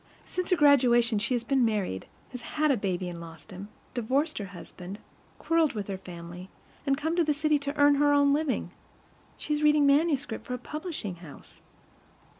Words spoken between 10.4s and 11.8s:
for a publishing house.